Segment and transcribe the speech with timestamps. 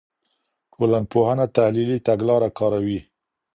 [0.71, 2.99] ټولنپوهنه تحلیلي تګلاره کاروي.